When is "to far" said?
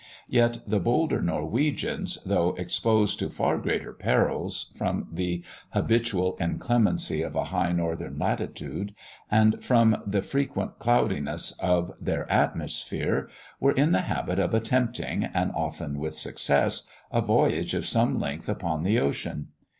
3.19-3.59